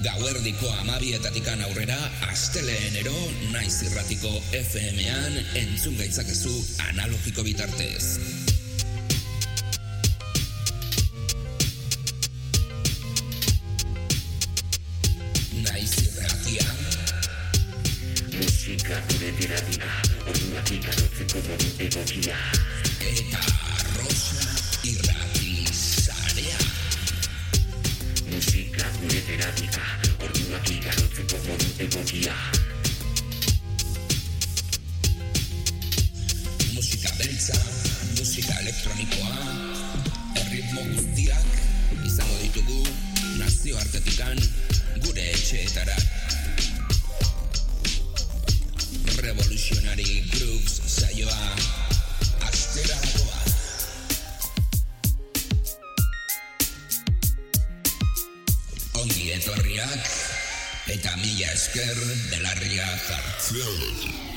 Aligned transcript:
Gauerdiko 0.00 0.68
amabietatikan 0.80 1.60
aurrera, 1.66 1.96
asteleenero 2.30 3.12
naiz 3.52 3.82
irratiko 3.84 4.30
FM-an 4.56 5.34
entzun 5.60 5.98
gaitzakezu 5.98 6.52
analogiko 6.86 7.44
bitartez. 7.44 8.16
Naiz 15.66 15.92
irratia. 16.06 16.64
Musika 18.38 19.02
gure 19.12 19.34
terapia, 19.42 19.92
orduak 20.24 20.76
ikarotzeko 20.78 21.44
modu 21.50 21.74
egokia. 21.90 22.40
Eta 23.12 23.44
ikarotzeko 30.68 31.38
modu 31.46 31.66
egokia. 31.84 32.34
Musika 36.74 37.12
beltza, 37.18 37.56
musika 38.18 38.58
elektronikoa, 38.60 39.32
erritmo 40.42 40.84
guztiak 40.92 41.48
izango 42.06 42.36
ditugu 42.42 42.80
nazio 43.38 43.78
artetikan 43.80 44.38
gure 45.06 45.26
etxeetara. 45.32 45.96
Revolutionary 49.20 50.22
Grooves 50.34 50.80
saioa 50.98 51.40
astera. 52.50 53.29
Eta 60.90 61.12
mila 61.22 61.52
esker 61.54 62.00
belarria 62.32 62.88
jartzen. 63.06 64.29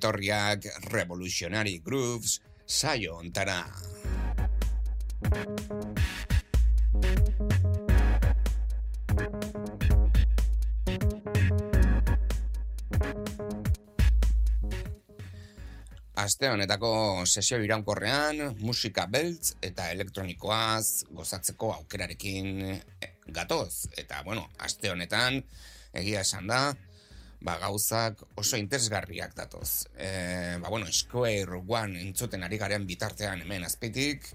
Etorriak 0.00 0.64
Revolutionary 0.88 1.82
Grooves 1.84 2.40
saio 2.64 3.18
ontara. 3.20 3.66
Aste 16.20 16.48
honetako 16.48 17.26
sesio 17.26 17.58
iraunkorrean 17.60 18.56
musika 18.64 19.04
beltz 19.04 19.58
eta 19.60 19.90
elektronikoaz 19.92 21.04
gozatzeko 21.12 21.74
aukerarekin 21.74 22.80
gatoz. 23.28 23.90
Eta, 24.00 24.22
bueno, 24.24 24.48
aste 24.58 24.92
honetan 24.92 25.42
egia 25.92 26.24
esan 26.24 26.48
da, 26.48 26.70
ba, 27.40 27.56
gauzak 27.60 28.22
oso 28.40 28.58
interesgarriak 28.60 29.34
datoz. 29.36 29.86
E, 29.96 30.58
ba, 30.60 30.68
bueno, 30.68 30.86
Square 30.92 31.62
One 31.66 32.00
entzuten 32.02 32.44
ari 32.44 32.58
garen 32.60 32.86
bitartean 32.88 33.44
hemen 33.44 33.64
azpitik, 33.64 34.28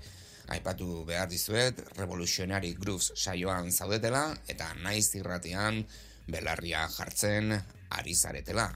aipatu 0.54 1.04
behar 1.06 1.30
dizuet, 1.30 1.82
Revolutionary 1.98 2.74
Grooves 2.80 3.14
saioan 3.16 3.72
zaudetela, 3.72 4.28
eta 4.52 4.74
naiz 4.82 5.10
irratian 5.18 5.84
belarria 6.28 6.88
jartzen 6.98 7.54
ari 7.56 8.16
zaretela. 8.16 8.70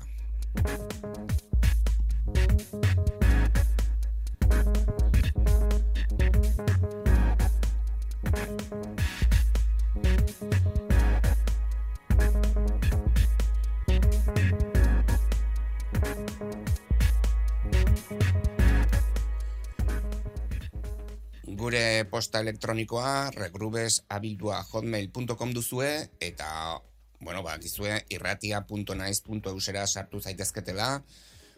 Gure 21.60 22.08
posta 22.08 22.40
elektronikoa 22.40 23.36
regrubesabildua 23.36 24.64
hotmail.com 24.72 25.52
duzue 25.52 26.08
eta 26.24 26.80
bueno, 27.20 27.44
ba, 27.44 27.60
dizue 27.60 28.00
irratia.naiz.eusera 28.16 29.84
sartu 29.84 30.24
zaitezketela 30.24 31.04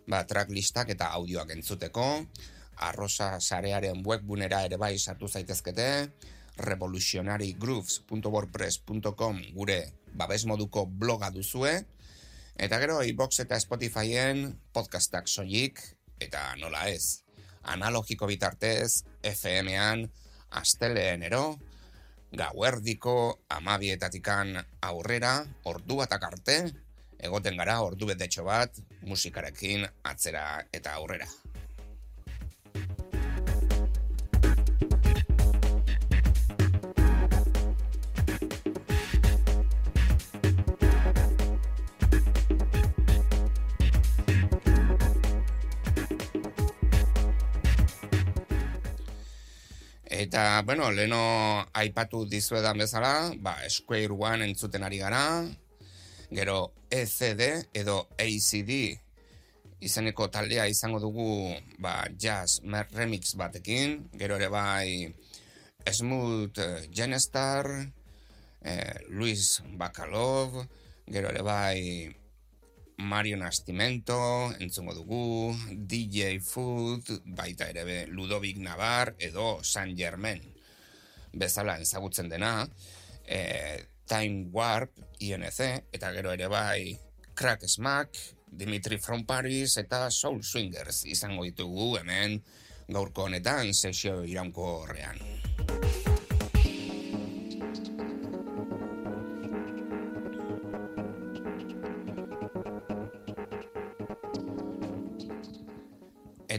ba, 0.10 0.26
tracklistak 0.26 0.90
eta 0.96 1.12
audioak 1.20 1.54
entzuteko. 1.54 2.26
Arrosa 2.82 3.38
sarearen 3.40 4.02
webbunera 4.02 4.66
ere 4.66 4.82
bai 4.82 4.98
sartu 4.98 5.30
zaitezkete. 5.30 6.10
revolutionarygrooves.wordpress.com 6.58 9.42
gure 9.54 9.94
babes 10.14 10.46
moduko 10.46 10.86
bloga 10.86 11.30
duzue. 11.30 11.86
Eta 12.58 12.80
gero 12.82 13.04
iBox 13.06 13.40
eta 13.46 13.60
Spotifyen 13.60 14.60
podcastak 14.74 15.28
soilik 15.28 15.80
eta 16.20 16.56
nola 16.58 16.90
ez 16.90 17.21
analogiko 17.64 18.28
bitartez 18.28 19.04
FM-an 19.24 20.08
asteleenero 20.62 21.60
gauerdiko 22.32 23.16
amabietatikan 23.50 24.56
aurrera 24.88 25.34
ordu 25.68 26.00
batak 26.02 26.24
arte 26.32 26.58
egoten 27.22 27.58
gara 27.60 27.82
ordu 27.86 28.08
betetxo 28.14 28.44
bat 28.48 28.82
musikarekin 29.06 29.86
atzera 30.04 30.64
eta 30.74 30.96
aurrera. 30.98 31.28
Eta, 50.32 50.62
bueno, 50.64 50.86
leno 50.96 51.60
aipatu 51.76 52.22
dizuedan 52.24 52.78
bezala, 52.80 53.34
ba, 53.44 53.58
Square 53.68 54.16
One 54.16 54.46
entzuten 54.48 54.86
ari 54.88 55.02
gara, 55.02 55.44
gero 56.32 56.72
ECD 56.88 57.68
edo 57.76 57.98
ACD 58.16 58.72
izeneko 59.84 60.30
taldea 60.32 60.70
izango 60.72 61.02
dugu 61.04 61.52
ba, 61.84 62.06
jazz 62.16 62.62
remix 62.96 63.36
batekin, 63.36 64.08
gero 64.16 64.40
ere 64.40 64.48
bai 64.48 65.12
Smooth 65.84 66.64
eh, 66.64 66.88
Genestar, 66.88 67.68
eh, 68.64 68.96
Luis 69.10 69.60
Bacalov, 69.76 70.64
gero 71.12 71.28
ere 71.28 71.44
bai 71.44 72.08
Mario 73.02 73.38
Nastimento, 73.38 74.54
entzungo 74.60 74.94
dugu, 74.94 75.56
DJ 75.72 76.40
Food, 76.40 77.10
baita 77.26 77.68
ere 77.74 78.06
Ludovic 78.08 78.58
Navar 78.62 79.16
edo 79.20 79.64
San 79.64 79.96
Germain. 79.98 80.44
Bezala 81.34 81.80
ezagutzen 81.82 82.30
dena, 82.30 82.68
e, 83.26 83.88
Time 84.06 84.50
Warp, 84.52 84.98
INC, 85.20 85.60
eta 85.92 86.12
gero 86.14 86.32
ere 86.32 86.48
bai 86.52 86.98
Crack 87.34 87.68
Smack, 87.68 88.18
Dimitri 88.52 88.98
from 88.98 89.26
Paris 89.26 89.78
eta 89.80 90.10
Soul 90.12 90.44
Swingers 90.44 91.06
izango 91.08 91.48
ditugu 91.48 91.96
hemen 92.02 92.42
gaurko 92.92 93.30
honetan 93.30 93.72
sesio 93.74 94.22
iraunko 94.28 94.68
horrean. 94.84 96.01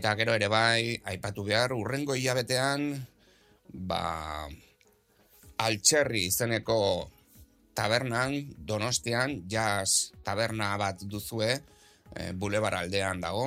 Eta 0.02 0.16
gero 0.18 0.32
ere 0.34 0.48
bai, 0.50 0.98
aipatu 1.06 1.44
behar, 1.46 1.70
urrengo 1.78 2.16
hilabetean, 2.18 2.88
ba, 3.86 4.48
altxerri 5.62 6.24
izeneko 6.26 6.78
tabernan, 7.78 8.34
donostian, 8.66 9.36
jazz 9.46 10.10
taberna 10.26 10.72
bat 10.82 11.04
duzue, 11.06 11.52
e, 12.16 12.32
bulebar 12.34 12.80
aldean 12.80 13.22
dago, 13.22 13.46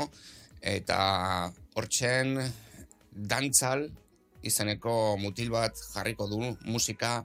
eta 0.63 1.01
hortzen 1.75 2.39
dantzal 3.11 3.89
izeneko 4.39 4.95
mutil 5.19 5.51
bat 5.57 5.75
jarriko 5.89 6.29
du 6.31 6.39
musika 6.71 7.17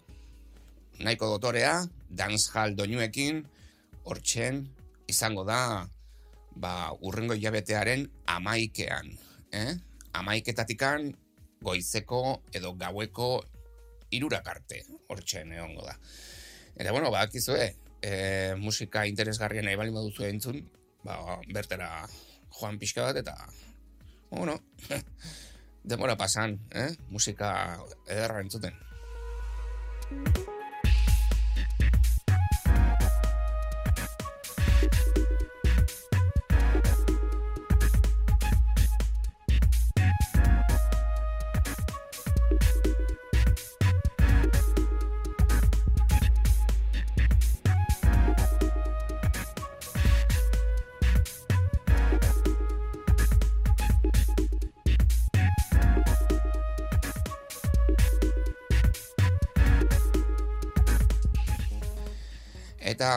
nahiko 0.98 1.30
dotorea, 1.36 1.84
dancehall 2.10 2.74
doinuekin, 2.74 3.44
hortxen 4.10 4.64
izango 5.06 5.46
da 5.46 5.86
ba, 6.56 6.92
urrengo 7.00 7.34
hilabetearen 7.34 8.06
amaikean. 8.26 9.12
Eh? 9.52 9.74
Amaiketatikan 10.18 11.12
goizeko 11.62 12.42
edo 12.56 12.74
gaueko 12.78 13.30
irurak 14.10 14.48
arte, 14.48 14.82
hortxen 15.08 15.52
egongo 15.54 15.86
da. 15.86 15.96
Eta 16.76 16.92
bueno, 16.92 17.10
ba, 17.10 17.22
akizue, 17.26 17.74
e, 18.02 18.54
musika 18.58 19.06
interesgarria 19.06 19.62
nahi 19.62 19.78
bali 19.78 19.94
baduzu 19.94 20.26
entzun, 20.26 20.62
ba, 21.04 21.18
bertera 21.54 21.90
joan 22.58 22.78
pixka 22.80 23.06
bat 23.06 23.20
eta, 23.22 23.36
bueno, 24.30 24.58
demora 25.84 26.16
pasan, 26.16 26.58
eh? 26.70 26.90
musika 27.10 27.52
ederra 28.06 28.42
entzuten. 28.42 28.74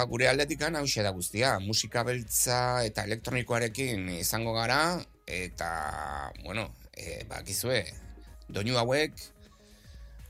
Gure 0.10 0.28
aldetikan 0.30 0.76
hause 0.80 1.04
da 1.06 1.12
guztia, 1.16 1.58
musika 1.64 2.04
beltza 2.08 2.84
eta 2.88 3.06
elektronikoarekin 3.08 4.10
izango 4.20 4.54
gara, 4.56 5.00
eta, 5.28 5.70
bueno, 6.44 6.68
e, 6.94 7.24
bakizue, 7.30 7.84
doinu 8.50 8.78
hauek 8.80 9.22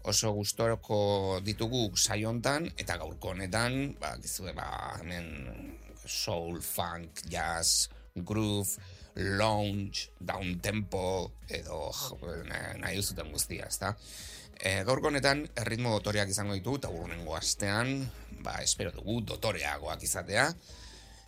oso 0.09 0.33
gustoroko 0.35 1.39
ditugu 1.43 1.85
saiontan, 1.95 2.67
eta 2.77 2.97
gaurko 2.99 3.31
honetan, 3.31 3.95
bakizue, 4.01 4.53
ba, 4.57 4.67
hemen 4.99 5.77
soul, 6.05 6.59
funk, 6.61 7.23
jazz, 7.31 7.87
groove, 8.15 8.77
lounge, 9.15 10.09
down 10.19 10.59
tempo, 10.59 11.31
edo 11.47 11.87
nahi 12.49 12.97
duzuten 12.97 13.31
guztia, 13.31 13.69
ezta? 13.71 13.93
E, 14.59 14.83
gaurko 14.87 15.09
honetan, 15.09 15.45
erritmo 15.59 15.95
dotoreak 15.95 16.29
izango 16.29 16.57
ditu, 16.57 16.75
eta 16.81 16.91
urrenengo 16.91 17.37
astean, 17.37 18.03
ba, 18.43 18.59
espero 18.61 18.91
dugu 18.91 19.21
dotoreagoak 19.25 20.03
izatea. 20.03 20.49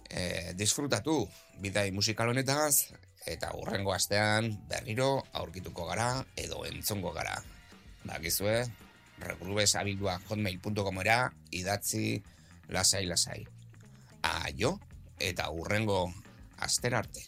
E, 0.06 0.54
disfrutatu 0.54 1.24
bidai 1.64 1.90
musikal 1.92 2.30
honetaz, 2.30 2.92
eta 3.26 3.52
urrengo 3.58 3.94
astean 3.94 4.52
berriro 4.70 5.24
aurkituko 5.34 5.88
gara 5.90 6.10
edo 6.38 6.66
entzongo 6.68 7.12
gara. 7.16 7.40
Bakizue, 8.06 8.60
regrubesabildua 9.24 10.20
hotmail.com 10.28 11.02
era 11.02 11.32
idatzi 11.52 12.22
lasai-lasai. 12.70 13.42
Aio, 14.26 14.76
eta 15.20 15.50
urrengo 15.50 16.06
aster 16.58 16.96
arte. 16.96 17.26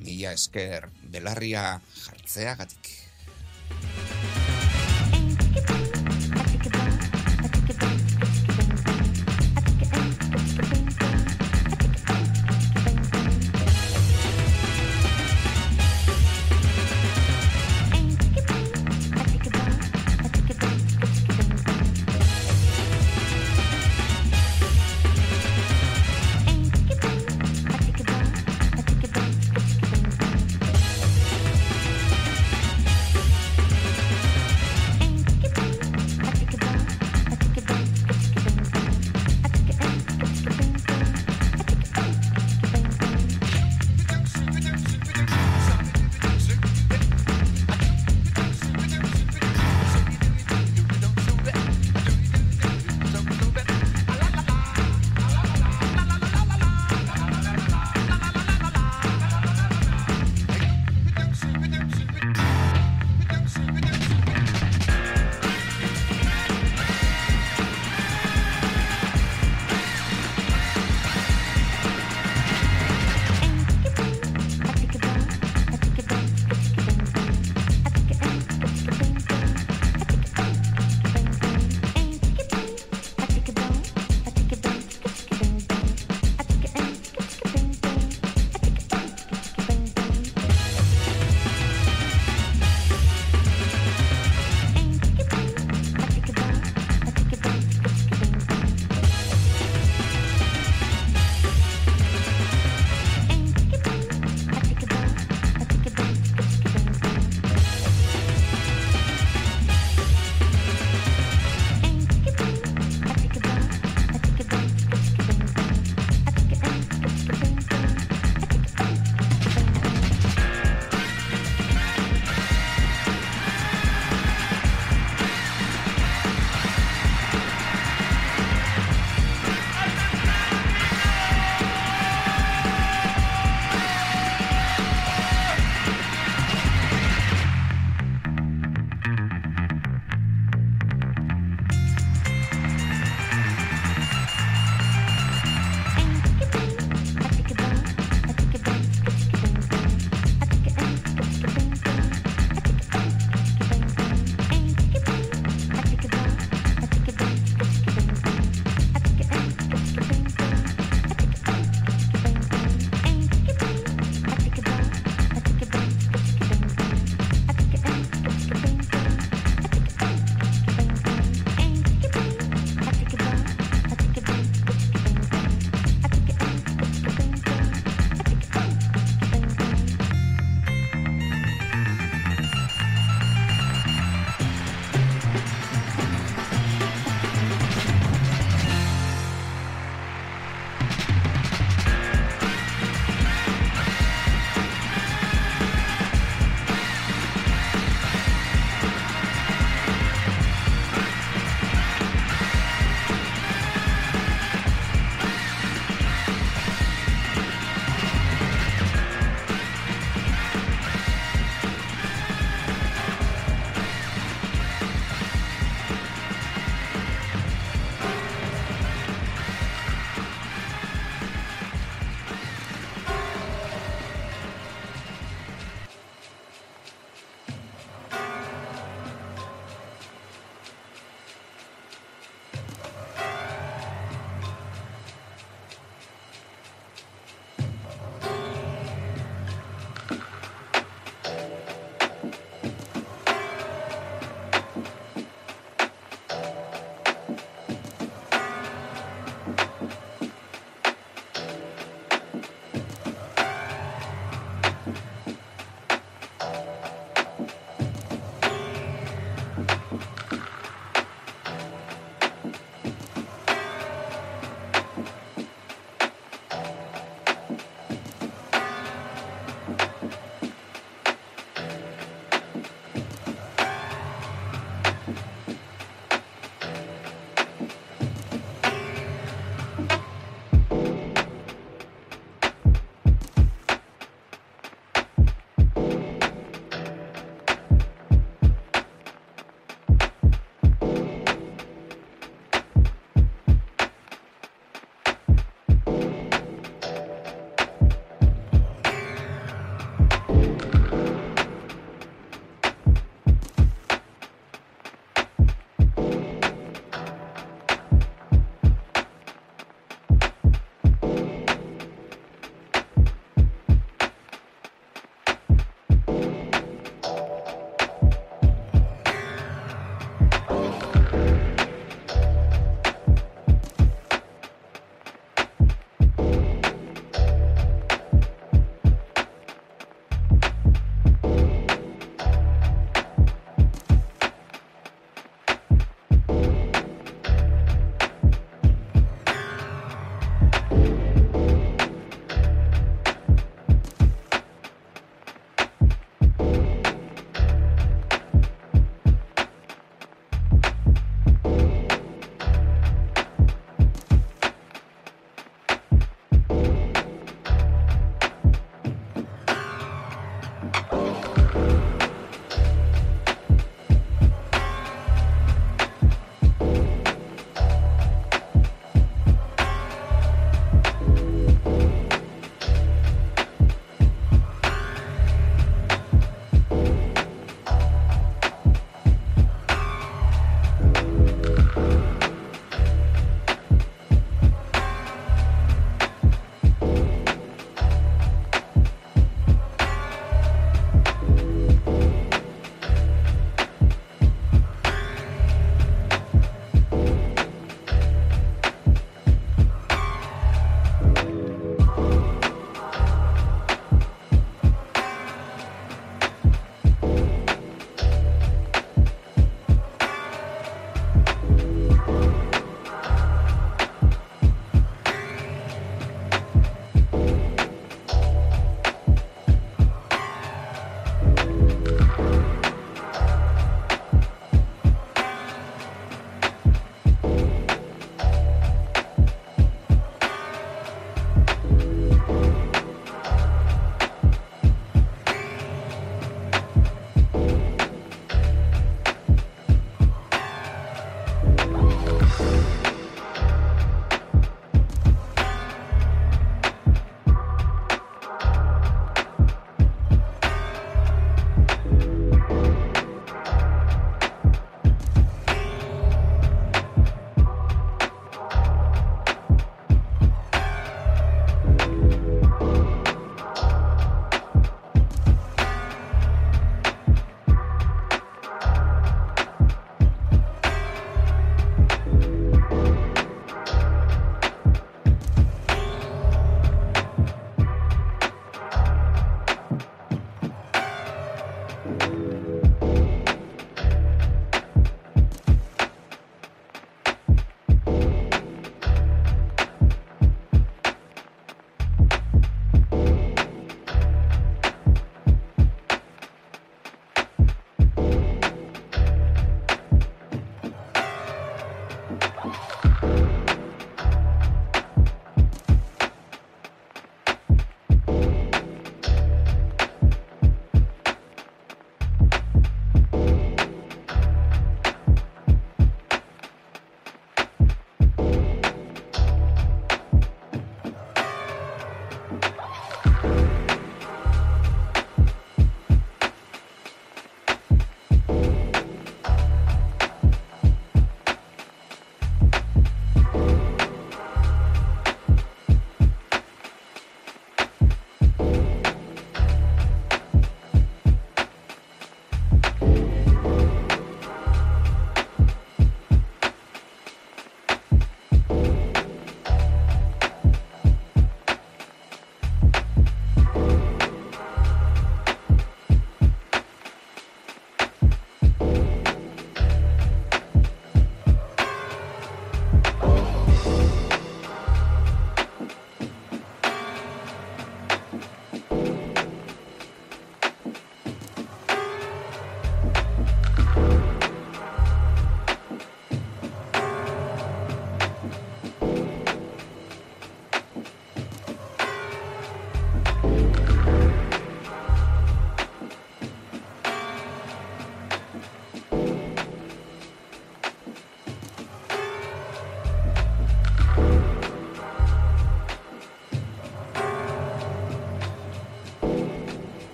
Mila 0.00 0.32
esker 0.32 0.88
belarria 1.12 1.80
jartzeagatik. 2.06 3.09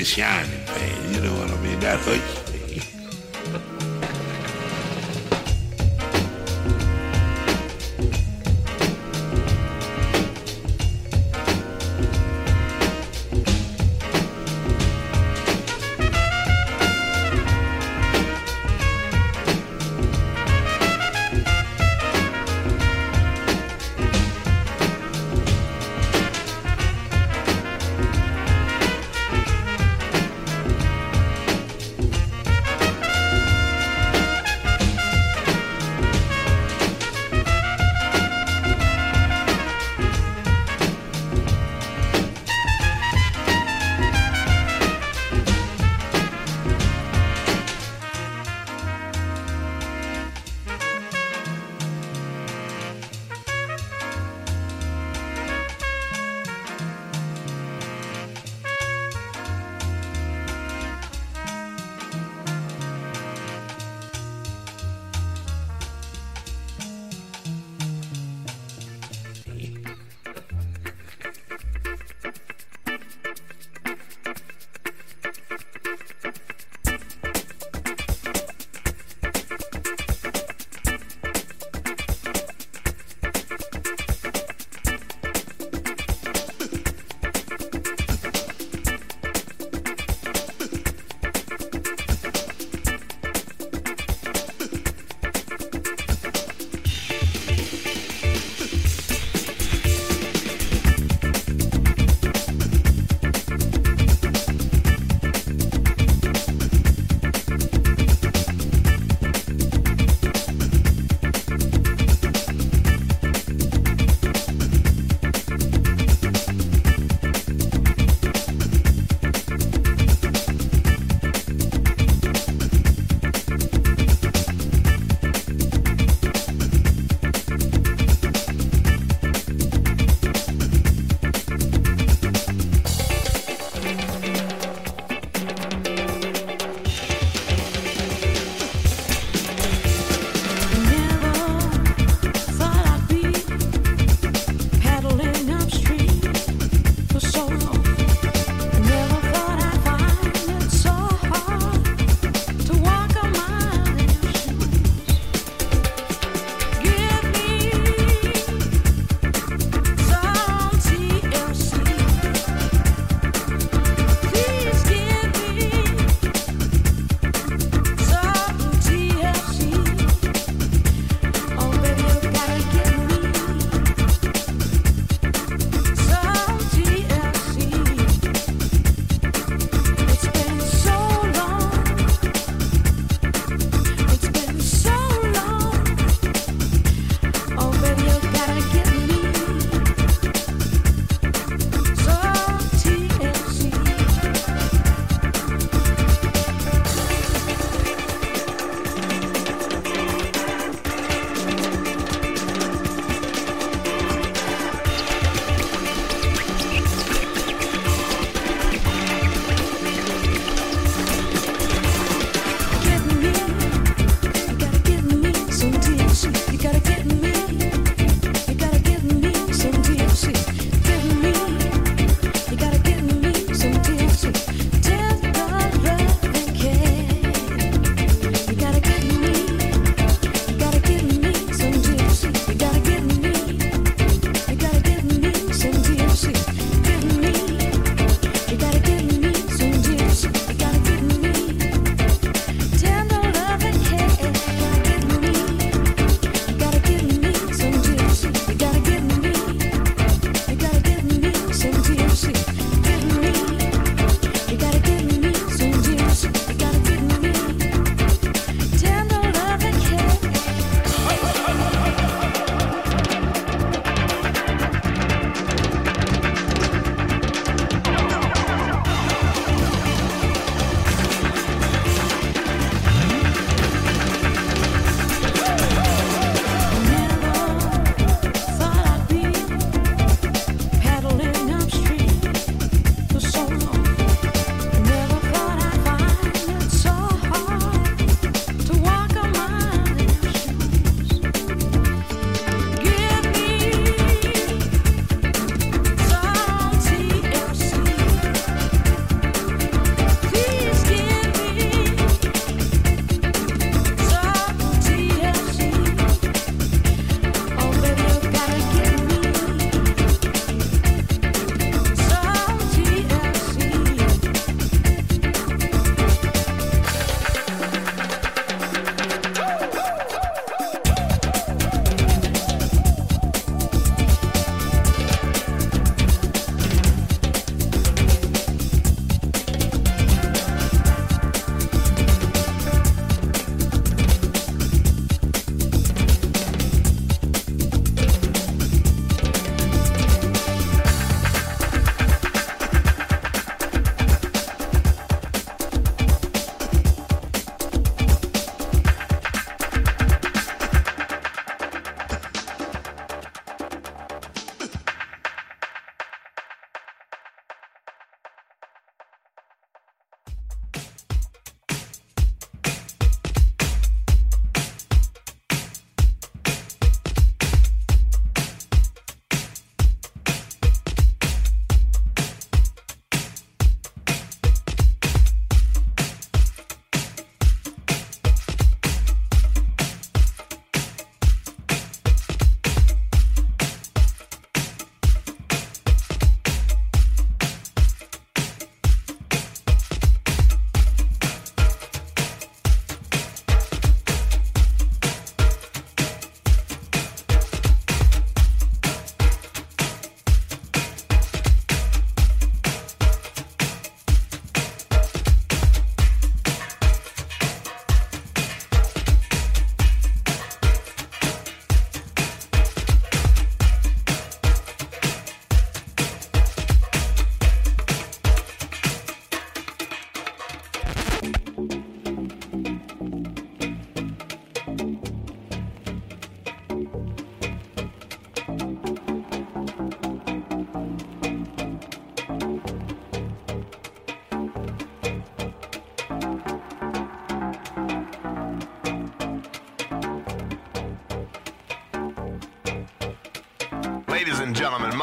the 0.00 0.06
shining 0.06 0.64
man, 0.64 1.12
You 1.12 1.20
know 1.20 1.34
what 1.38 1.50
I 1.50 1.60
mean? 1.60 1.78
That 1.80 1.98
hurts 2.00 2.39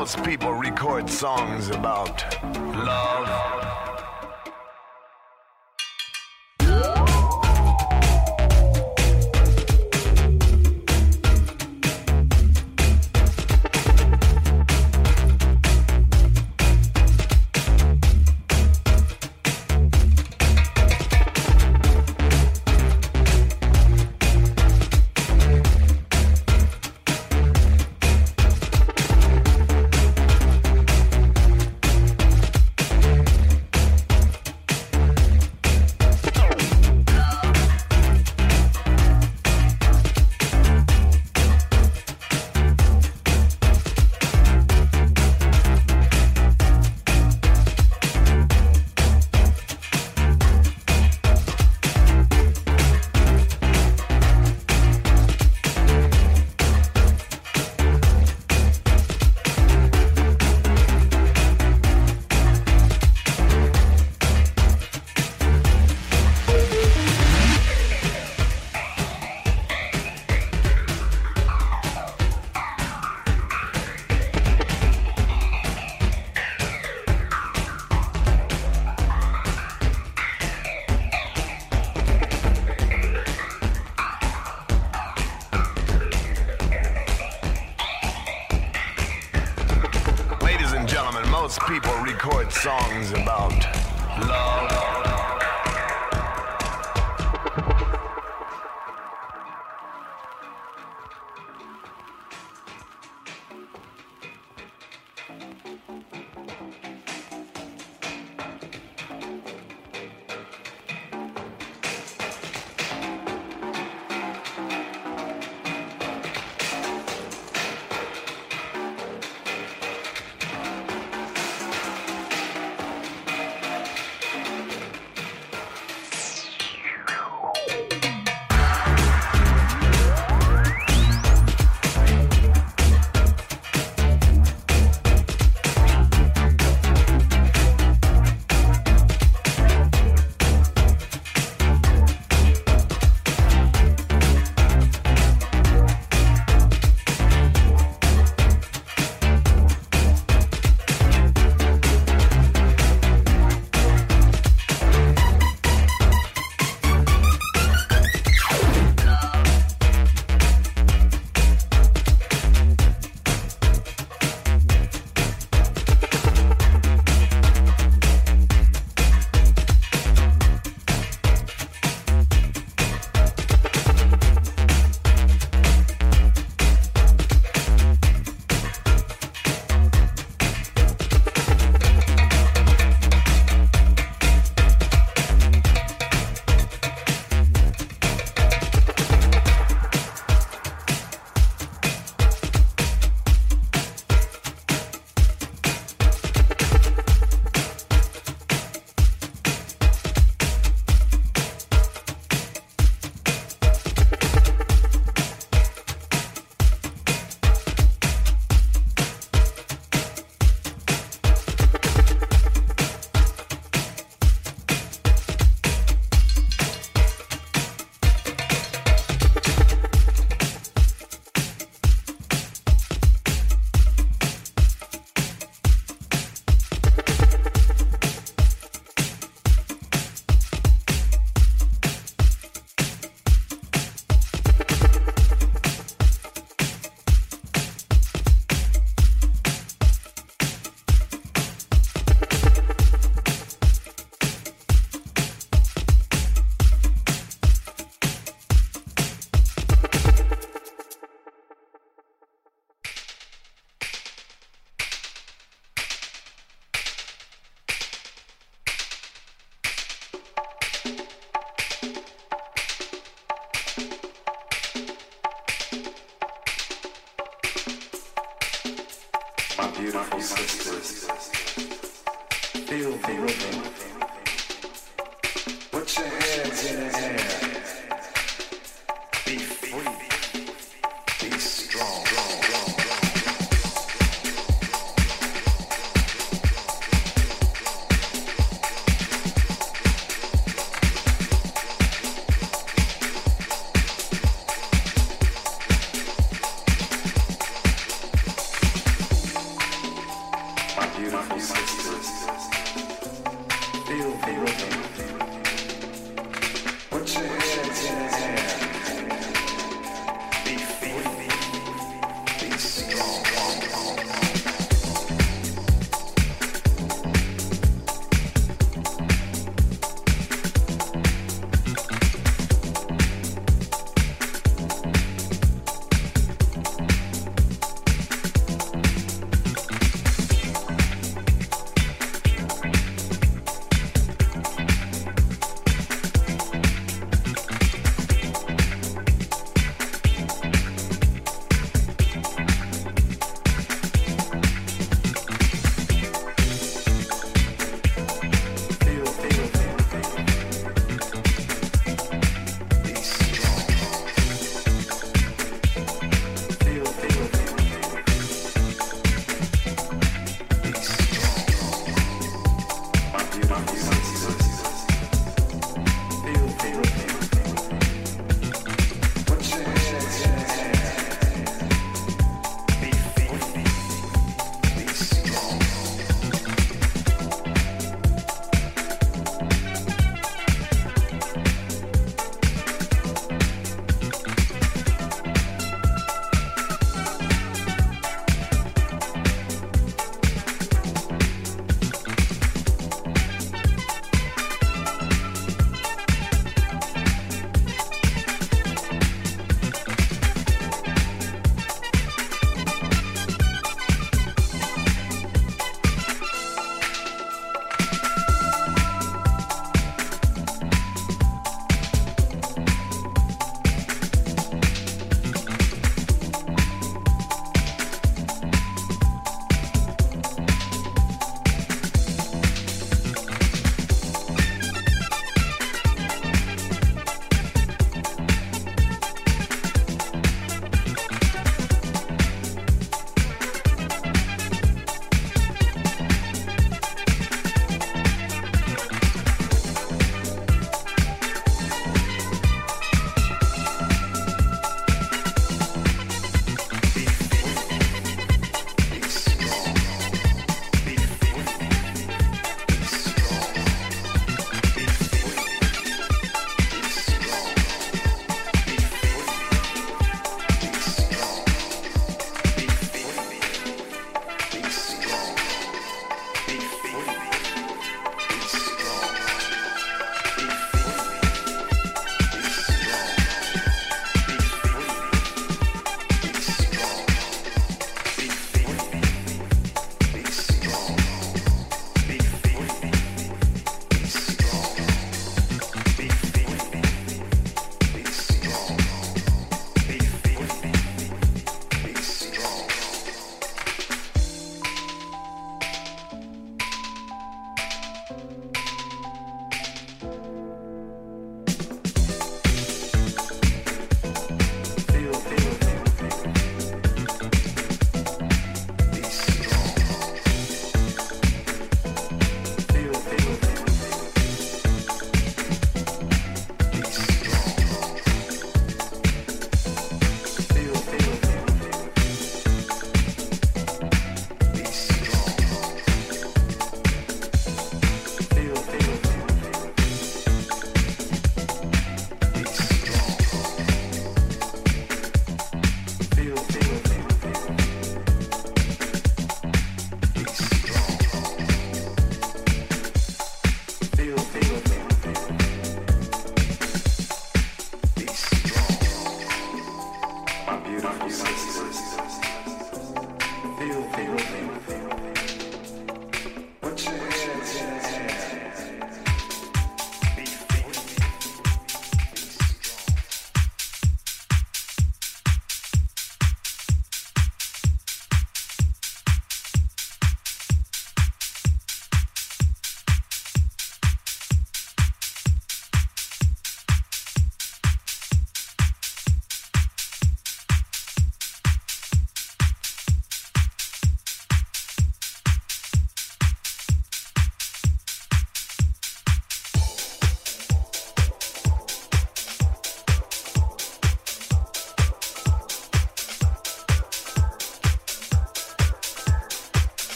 most 0.00 0.24
people 0.24 0.54
record 0.54 1.10
songs 1.10 1.68
about 1.68 2.39